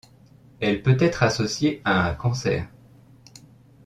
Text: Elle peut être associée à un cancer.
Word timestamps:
Elle 0.59 0.81
peut 0.81 0.97
être 0.99 1.21
associée 1.21 1.79
à 1.85 2.09
un 2.09 2.15
cancer. 2.15 2.67